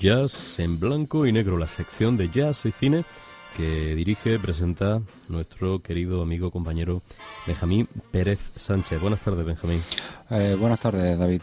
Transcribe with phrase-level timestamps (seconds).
[0.00, 3.04] Jazz en blanco y negro, la sección de jazz y cine
[3.54, 7.02] que dirige, presenta nuestro querido amigo, compañero
[7.46, 8.98] Benjamín Pérez Sánchez.
[8.98, 9.82] Buenas tardes, Benjamín.
[10.30, 11.42] Eh, buenas tardes, David.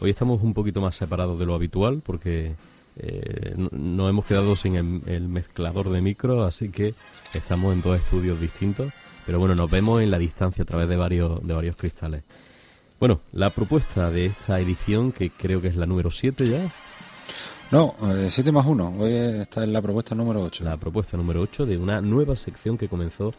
[0.00, 2.56] Hoy estamos un poquito más separados de lo habitual porque
[2.96, 4.74] eh, no, hemos quedado sin
[5.06, 6.96] el, mezclador de micro, así que
[7.32, 8.92] estamos en dos estudios distintos.
[9.26, 12.24] Pero bueno, nos vemos en la distancia a través de varios, de varios cristales.
[12.98, 16.68] Bueno, la propuesta de esta edición, que creo que es la número 7 ya,
[17.72, 17.94] no,
[18.28, 18.94] 7 eh, más 1.
[18.98, 20.62] Hoy está en la propuesta número 8.
[20.62, 23.32] La propuesta número 8 de una nueva sección que comenzó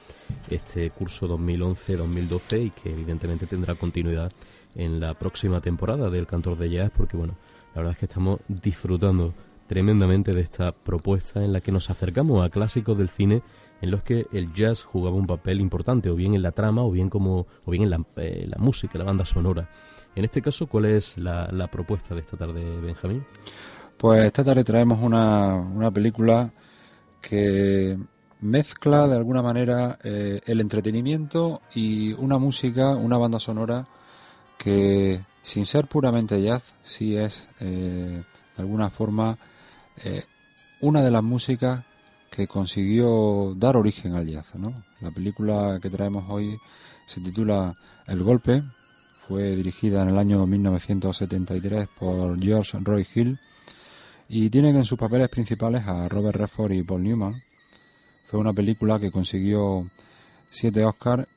[0.50, 4.32] este curso 2011-2012 y que evidentemente tendrá continuidad
[4.76, 7.36] en la próxima temporada del Cantor de Jazz porque, bueno,
[7.76, 9.36] la verdad es que estamos disfrutando
[9.68, 13.44] tremendamente de esta propuesta en la que nos acercamos a clásicos del cine
[13.82, 16.92] en los que el jazz jugaba un papel importante, o bien en la trama, o
[16.92, 19.70] bien como, o bien en la, eh, la música, la banda sonora.
[20.16, 23.26] En este caso, ¿cuál es la, la propuesta de esta tarde, Benjamín?
[23.98, 26.52] Pues esta tarde traemos una, una película
[27.22, 27.98] que
[28.42, 33.88] mezcla de alguna manera eh, el entretenimiento y una música, una banda sonora
[34.58, 38.24] que sin ser puramente jazz, sí es eh,
[38.58, 39.38] de alguna forma
[40.04, 40.24] eh,
[40.82, 41.86] una de las músicas
[42.30, 44.56] que consiguió dar origen al jazz.
[44.56, 44.74] ¿no?
[45.02, 46.58] La película que traemos hoy
[47.08, 47.76] se titula
[48.08, 48.64] El Golpe,
[49.28, 53.40] fue dirigida en el año 1973 por George Roy Hill
[54.28, 57.36] y tienen en sus papeles principales a Robert Redford y Paul Newman.
[58.30, 59.86] Fue una película que consiguió
[60.50, 61.28] siete Oscars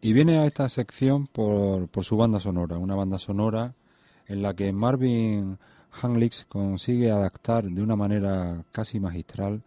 [0.00, 3.74] y viene a esta sección por, por su banda sonora, una banda sonora
[4.26, 5.58] en la que Marvin
[6.00, 9.62] Hanlix consigue adaptar de una manera casi magistral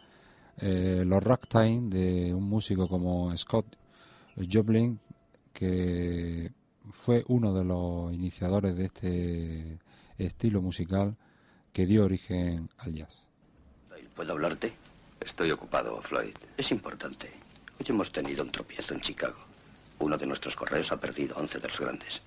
[0.58, 3.66] eh, los ragtime de un músico como Scott
[4.52, 5.00] Joplin,
[5.54, 6.52] que
[6.92, 9.80] fue uno de los iniciadores de este
[10.18, 11.16] estilo musical
[11.76, 13.14] que dio origen al jazz.
[14.16, 14.72] ¿Puedo hablarte?
[15.20, 16.34] Estoy ocupado, Floyd.
[16.56, 17.30] Es importante.
[17.78, 19.36] Hoy hemos tenido un tropiezo en Chicago.
[20.00, 22.22] Uno de nuestros correos ha perdido 11 de los grandes.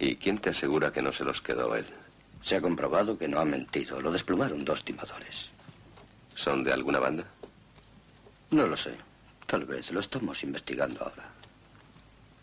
[0.00, 1.86] ¿Y quién te asegura que no se los quedó él?
[2.42, 4.00] Se ha comprobado que no ha mentido.
[4.00, 5.50] Lo desplumaron dos timadores.
[6.34, 7.26] ¿Son de alguna banda?
[8.50, 8.96] No lo sé.
[9.46, 11.28] Tal vez lo estamos investigando ahora.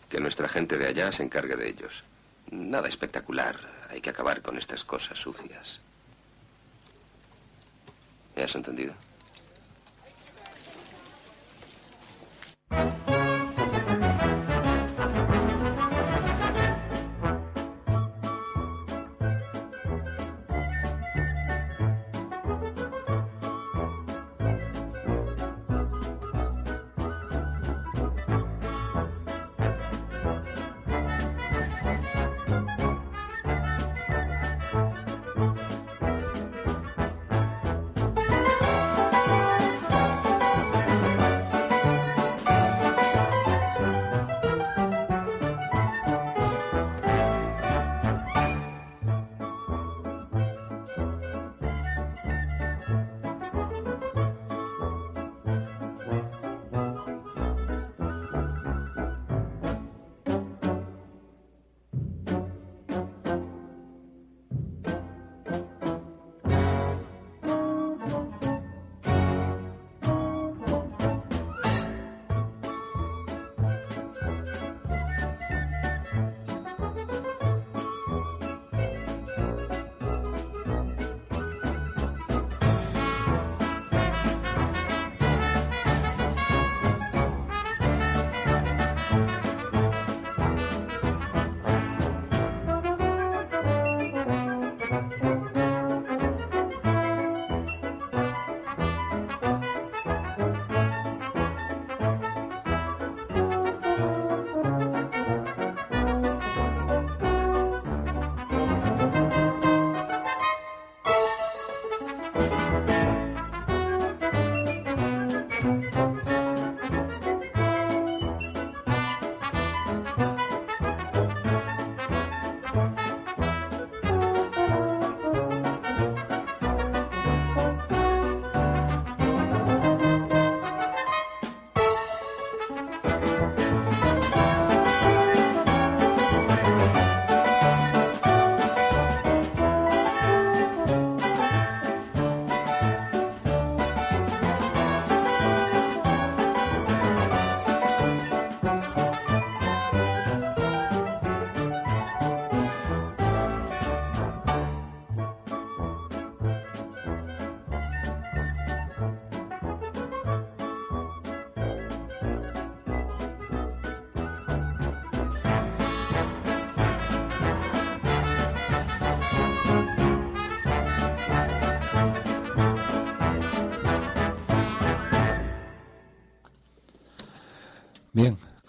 [0.08, 2.04] Que nuestra gente de allá se encargue de ellos.
[2.50, 3.81] Nada espectacular.
[3.92, 5.82] Hay que acabar con estas cosas sucias.
[8.34, 8.94] ¿Me has entendido?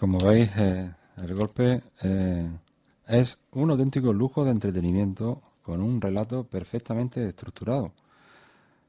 [0.04, 2.50] Como veis, eh, el golpe eh,
[3.06, 7.94] es un auténtico lujo de entretenimiento con un relato perfectamente estructurado.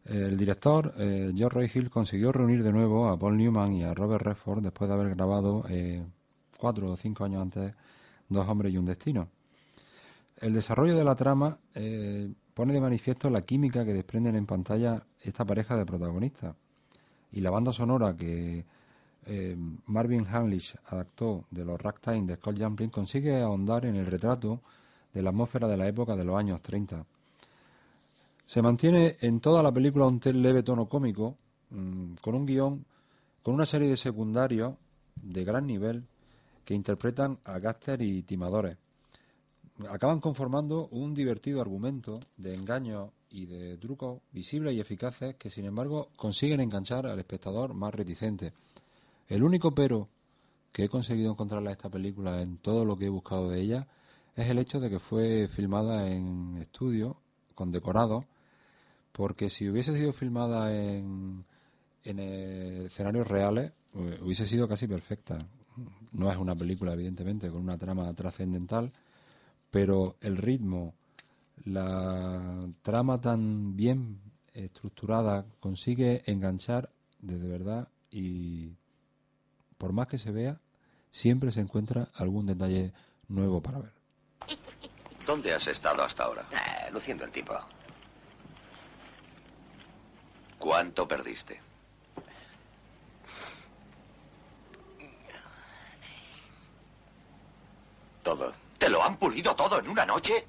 [0.04, 3.94] El director, eh, George Roy Hill, consiguió reunir de nuevo a Paul Newman y a
[3.94, 5.64] Robert Redford después de haber grabado
[6.58, 7.74] cuatro o cinco años antes
[8.28, 9.30] Dos hombres y un destino.
[10.42, 11.60] El desarrollo de la trama
[12.54, 16.58] pone de manifiesto la química que desprenden en pantalla esta pareja de protagonistas
[17.32, 18.66] y la banda sonora que
[19.26, 19.58] eh,
[19.88, 24.62] Marvin Hamlish adaptó de los Ragtime de Scott Jumping consigue ahondar en el retrato
[25.14, 27.06] de la atmósfera de la época de los años 30.
[28.46, 31.36] Se mantiene en toda la película un leve tono cómico,
[31.72, 32.86] mm, con un guion,
[33.42, 34.76] con una serie de secundarios
[35.16, 36.04] de gran nivel
[36.64, 38.78] que interpretan a gáster y timadores.
[39.90, 45.66] Acaban conformando un divertido argumento de engaños y de trucos visibles y eficaces que, sin
[45.66, 48.54] embargo, consiguen enganchar al espectador más reticente.
[49.28, 50.10] El único pero
[50.72, 53.88] que he conseguido encontrarle a esta película en todo lo que he buscado de ella
[54.36, 57.18] es el hecho de que fue filmada en estudio,
[57.56, 58.26] con decorados,
[59.14, 61.46] porque si hubiese sido filmada en,
[62.04, 65.48] en escenarios reales, eh, hubiese sido casi perfecta.
[66.12, 68.92] No es una película, evidentemente, con una trama trascendental,
[69.72, 70.94] pero el ritmo,
[71.64, 74.20] la trama tan bien
[74.54, 76.90] estructurada consigue enganchar
[77.22, 78.72] desde verdad y
[79.78, 80.60] por más que se vea,
[81.12, 82.94] siempre se encuentra algún detalle
[83.28, 83.94] nuevo para ver.
[85.26, 86.46] ¿Dónde has estado hasta ahora?
[86.52, 87.54] Eh, luciendo el tipo.
[90.60, 91.60] ¿Cuánto perdiste?
[98.24, 98.54] Todo.
[98.78, 100.46] ¿Te lo han pulido todo en una noche?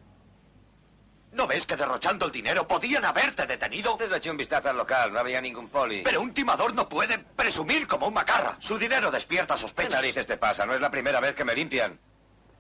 [1.37, 3.93] ¿No ves que derrochando el dinero podían haberte detenido?
[3.93, 6.01] Antes le eché un vistazo al local, no había ningún poli.
[6.03, 8.57] Pero un timador no puede presumir como un macarra.
[8.59, 9.93] Su dinero despierta ¿Qué sospechas.
[9.93, 10.65] narices te pasa?
[10.65, 11.99] No es la primera vez que me limpian.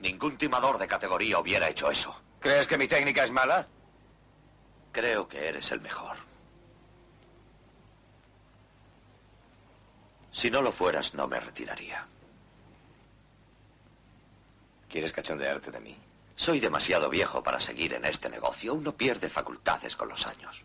[0.00, 2.14] Ningún timador de categoría hubiera hecho eso.
[2.38, 3.66] ¿Crees que mi técnica es mala?
[4.92, 6.18] Creo que eres el mejor.
[10.32, 12.06] Si no lo fueras, no me retiraría.
[14.90, 15.96] ¿Quieres cachondearte de mí?
[16.36, 18.74] Soy demasiado viejo para seguir en este negocio.
[18.74, 20.62] Uno pierde facultades con los años.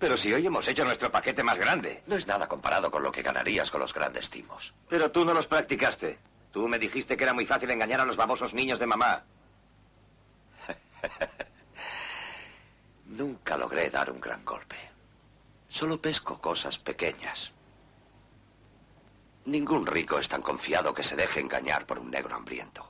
[0.00, 2.02] Pero si hoy hemos hecho nuestro paquete más grande.
[2.08, 4.74] No es nada comparado con lo que ganarías con los grandes timos.
[4.88, 6.18] Pero tú no los practicaste.
[6.52, 9.22] Tú me dijiste que era muy fácil engañar a los babosos niños de mamá.
[13.06, 14.76] Nunca logré dar un gran golpe.
[15.68, 17.52] Solo pesco cosas pequeñas.
[19.44, 22.88] Ningún rico es tan confiado que se deje engañar por un negro hambriento.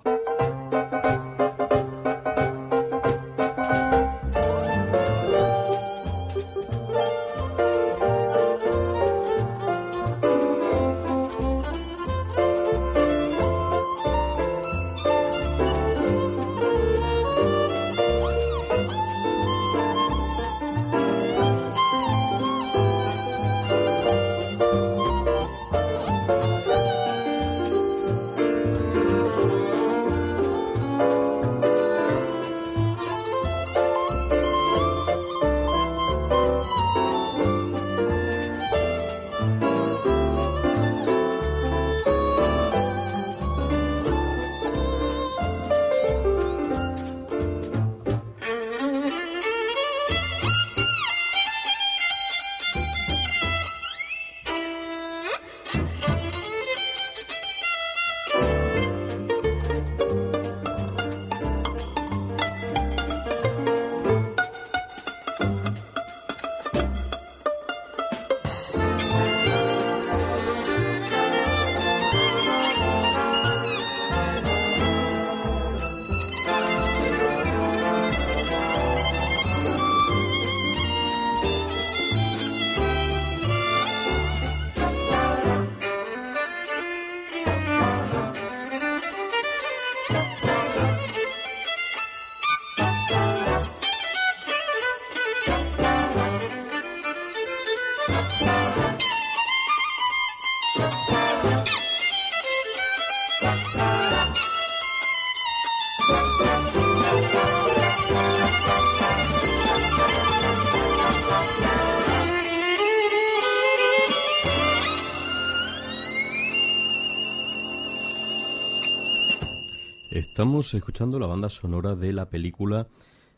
[120.11, 122.87] Estamos escuchando la banda sonora de la película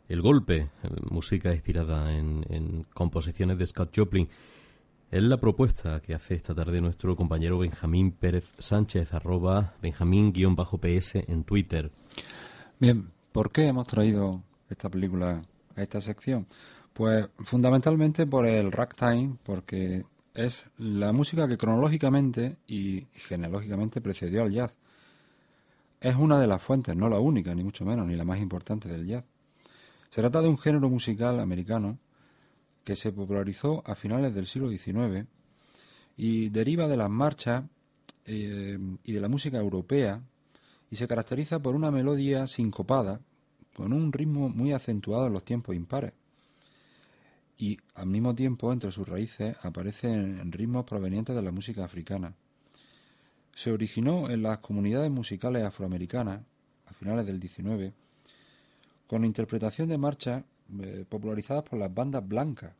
[0.08, 0.68] El Golpe, eh,
[1.10, 4.28] música inspirada en, en composiciones de Scott Joplin.
[5.14, 11.44] Es la propuesta que hace esta tarde nuestro compañero Benjamín Pérez Sánchez, arroba Benjamín-PS en
[11.44, 11.92] Twitter.
[12.80, 15.40] Bien, ¿por qué hemos traído esta película
[15.76, 16.48] a esta sección?
[16.92, 20.04] Pues fundamentalmente por el ragtime, porque
[20.34, 24.74] es la música que cronológicamente y genealógicamente precedió al jazz.
[26.00, 28.88] Es una de las fuentes, no la única, ni mucho menos, ni la más importante
[28.88, 29.24] del jazz.
[30.10, 32.00] Se trata de un género musical americano
[32.84, 35.26] que se popularizó a finales del siglo XIX
[36.16, 37.64] y deriva de las marchas
[38.26, 40.22] eh, y de la música europea
[40.90, 43.20] y se caracteriza por una melodía sincopada
[43.74, 46.12] con un ritmo muy acentuado en los tiempos impares.
[47.58, 52.34] Y al mismo tiempo, entre sus raíces, aparecen ritmos provenientes de la música africana.
[53.52, 56.42] Se originó en las comunidades musicales afroamericanas
[56.86, 57.92] a finales del XIX
[59.06, 60.44] con interpretación de marchas
[60.80, 62.72] eh, popularizadas por las bandas blancas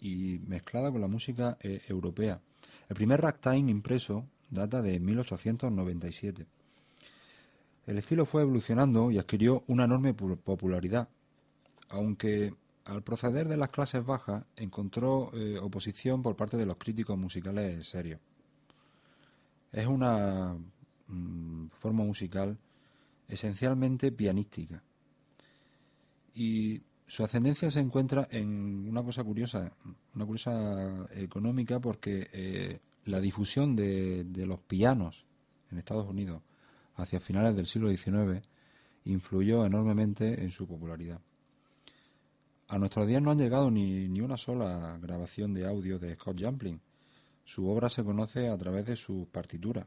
[0.00, 2.40] y mezclada con la música eh, europea.
[2.88, 6.46] El primer ragtime impreso data de 1897.
[7.86, 11.08] El estilo fue evolucionando y adquirió una enorme popularidad,
[11.88, 12.52] aunque
[12.84, 17.86] al proceder de las clases bajas encontró eh, oposición por parte de los críticos musicales
[17.86, 18.20] serios.
[19.72, 20.56] Es una
[21.06, 22.58] mm, forma musical
[23.28, 24.82] esencialmente pianística
[26.34, 29.72] y su ascendencia se encuentra en una cosa curiosa,
[30.14, 35.24] una curiosa económica porque eh, la difusión de, los pianos
[35.70, 36.42] en Estados Unidos
[36.96, 38.46] hacia finales del siglo XIX
[39.06, 41.18] influyó enormemente en su popularidad.
[42.68, 46.38] A nuestros días no han llegado ni, ni una sola grabación de audio de Scott
[46.38, 46.78] Jamplin.
[47.46, 49.86] Su obra se conoce a través de sus partituras.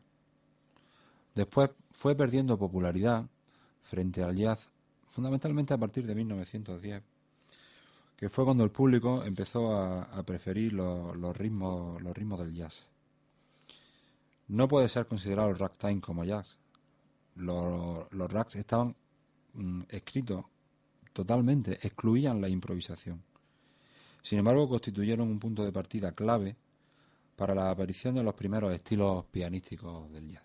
[1.36, 3.28] Después fue perdiendo popularidad
[3.84, 4.71] frente al jazz
[5.12, 7.04] fundamentalmente a partir de 1910,
[8.16, 12.88] que fue cuando el público empezó a, preferir los, ritmos, los ritmos del jazz.
[14.48, 16.58] No puede ser considerado el ragtime como jazz.
[17.36, 18.96] Los, los rags estaban
[19.54, 20.46] mm, escritos
[21.14, 23.22] totalmente, excluían la improvisación.
[24.22, 26.56] Sin embargo, constituyeron un punto de partida clave
[27.36, 30.44] para la aparición de los primeros estilos pianísticos del jazz.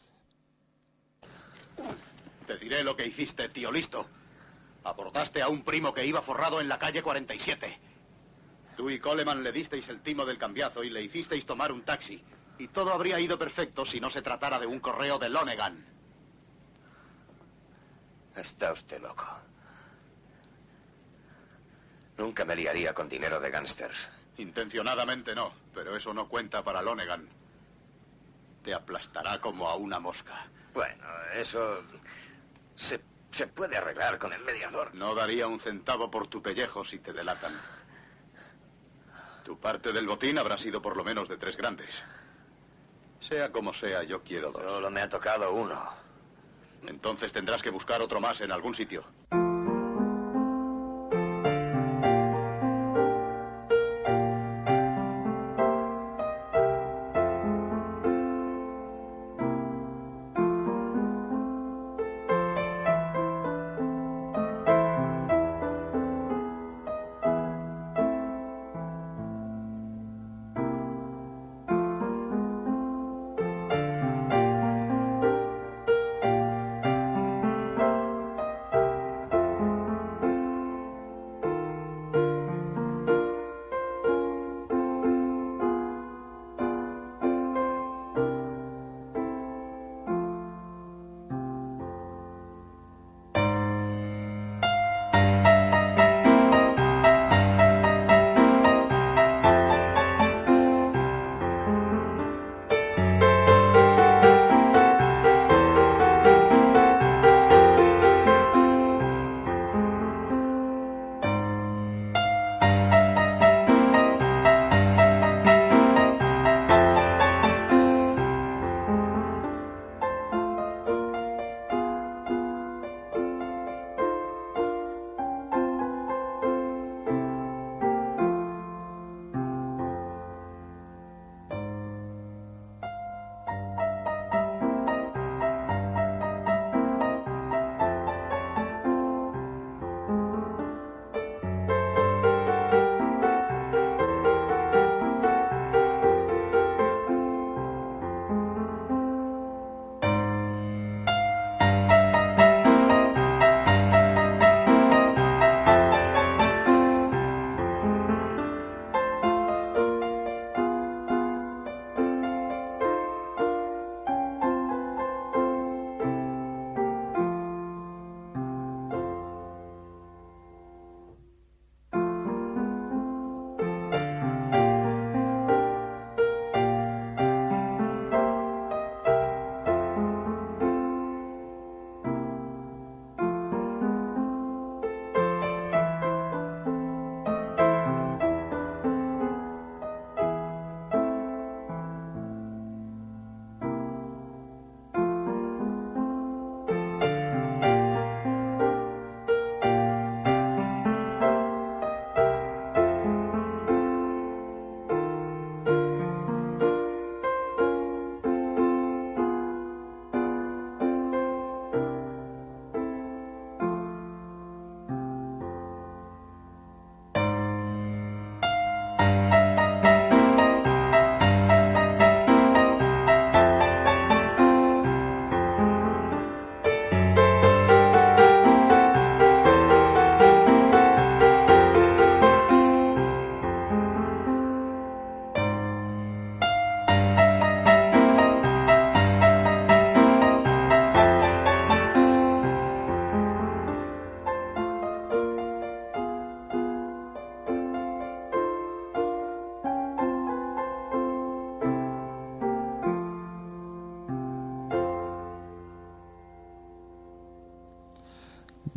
[2.47, 4.07] Te diré lo que hiciste, tío, listo.
[4.87, 7.77] Abordaste a un primo que iba forrado en la calle 47.
[8.77, 12.23] Tú y Coleman le disteis el timo del cambiazo y le hicisteis tomar un taxi.
[12.57, 15.85] Y todo habría ido perfecto si no se tratara de un correo de Lonegan.
[18.37, 19.27] Está usted loco.
[22.17, 24.09] Nunca me liaría con dinero de gángsters.
[24.37, 27.29] Intencionadamente no, pero eso no cuenta para Lonegan.
[28.63, 30.47] Te aplastará como a una mosca.
[30.73, 31.83] Bueno, eso
[32.77, 33.01] se
[33.37, 34.95] se puede arreglar con el mediador.
[34.95, 37.53] No daría un centavo por tu pellejo si te delatan.
[39.45, 41.95] Tu parte del botín habrá sido por lo menos de tres grandes.
[43.21, 44.63] Sea como sea, yo quiero dos.
[44.63, 45.87] Solo me ha tocado uno.
[46.87, 49.05] Entonces tendrás que buscar otro más en algún sitio.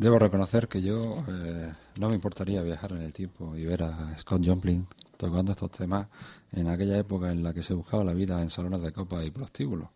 [0.09, 4.17] Debo reconocer que yo eh, no me importaría viajar en el tiempo y ver a
[4.17, 6.07] Scott Joplin tocando estos temas
[6.51, 9.29] en aquella época en la que se buscaba la vida en salones de copa y
[9.29, 9.87] prostíbulos.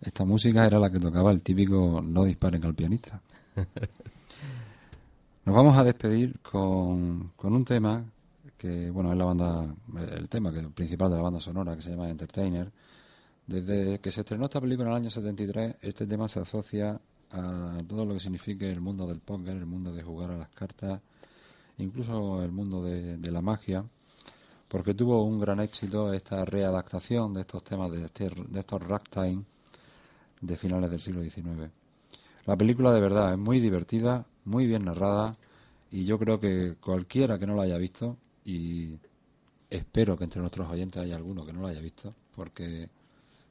[0.00, 3.20] Esta música era la que tocaba el típico no disparen al pianista.
[5.44, 8.02] Nos vamos a despedir con, con un tema
[8.56, 9.74] que, bueno, es la banda,
[10.10, 12.72] el tema que, principal de la banda sonora que se llama Entertainer.
[13.46, 16.98] Desde que se estrenó esta película en el año 73, este tema se asocia
[17.30, 20.48] a todo lo que signifique el mundo del póker, el mundo de jugar a las
[20.50, 21.00] cartas,
[21.78, 23.84] incluso el mundo de, la magia,
[24.68, 29.44] porque tuvo un gran éxito esta readaptación de estos temas de, este, de estos ragtime
[30.40, 31.70] de finales del siglo XIX.
[32.46, 35.36] La película de verdad es muy divertida, muy bien narrada
[35.90, 38.98] y yo creo que cualquiera que no la haya visto y
[39.70, 42.88] espero que entre nuestros oyentes haya alguno que no la haya visto porque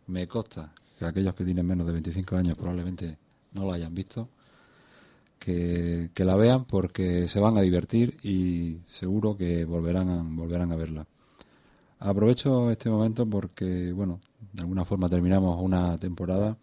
[0.08, 3.18] me consta que aquellos que tienen menos de 25 años probablemente
[3.58, 4.30] no la hayan visto,
[5.40, 10.76] que, la vean porque se van a divertir y seguro que volverán a, volverán a
[10.76, 11.08] verla.
[12.00, 14.20] Aprovecho este momento porque, bueno,
[14.54, 16.58] de alguna forma terminamos una temporada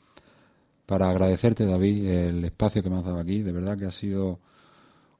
[0.87, 3.43] para agradecerte, David, el espacio que me has dado aquí.
[3.43, 4.39] De verdad que ha sido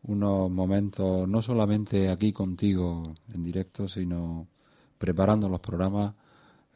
[0.03, 4.47] unos momentos, no solamente aquí contigo en directo, sino
[4.99, 6.15] preparando los programas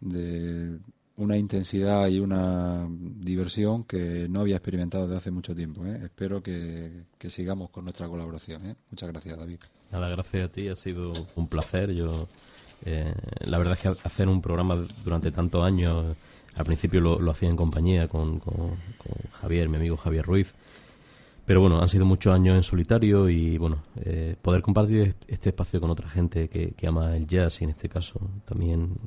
[0.01, 0.79] de
[1.19, 5.85] una intensidad y una diversión que no había experimentado desde hace mucho tiempo.
[5.85, 6.01] ¿eh?
[6.05, 8.65] Espero que, sigamos con nuestra colaboración.
[8.67, 8.77] ¿eh?
[8.91, 9.59] Muchas gracias, David.
[9.91, 10.69] Nada, gracias a ti.
[10.69, 11.93] Ha sido un placer.
[11.93, 12.29] Yo,
[12.85, 16.17] eh, la verdad es que hacer un programa durante tantos años,
[16.55, 18.41] al principio lo, hacía en compañía con,
[19.33, 20.55] Javier, mi amigo Javier Ruiz.
[21.47, 23.83] Pero bueno, han sido muchos años en solitario y bueno,
[24.43, 27.89] poder compartir este espacio con otra gente que, que, ama el jazz y en este
[27.89, 28.99] caso también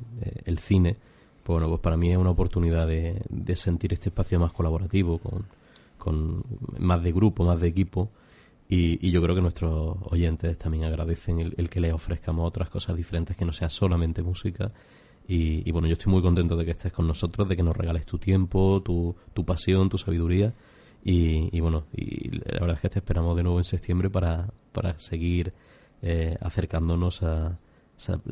[0.44, 0.96] el cine
[1.46, 5.20] bueno, pues para mí es una oportunidad de, sentir este espacio más colaborativo,
[5.98, 6.44] con,
[6.78, 8.10] más de grupo, más de equipo.
[8.68, 13.36] Y, yo creo que nuestros oyentes también agradecen el, que les ofrezcamos otras cosas diferentes
[13.36, 14.72] que no sea solamente música.
[15.28, 18.06] Y, bueno, yo estoy muy contento de que estés con nosotros, de que nos regales
[18.06, 20.54] tu tiempo, tu, tu pasión, tu sabiduría.
[21.04, 24.98] Y, bueno, y la verdad es que te esperamos de nuevo en septiembre para, para
[24.98, 25.52] seguir
[26.00, 27.58] eh, acercándonos a,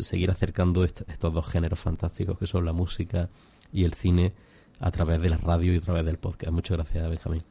[0.01, 3.29] seguir acercando estos dos géneros fantásticos que son la música
[3.73, 4.33] y el cine
[4.81, 6.53] a través de la radio y a través del podcast.
[6.53, 7.43] Muchas gracias, Benjamín.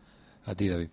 [0.46, 0.90] A ti, David.